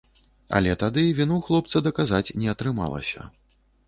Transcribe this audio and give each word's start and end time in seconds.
Але 0.59 0.71
тады 0.83 1.03
віну 1.19 1.37
хлопца 1.47 1.81
даказаць 1.87 2.33
не 2.45 2.49
атрымалася. 2.55 3.27